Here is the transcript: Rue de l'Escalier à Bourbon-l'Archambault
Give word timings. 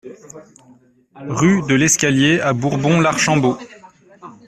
Rue 1.15 1.61
de 1.67 1.75
l'Escalier 1.75 2.39
à 2.41 2.53
Bourbon-l'Archambault 2.53 3.59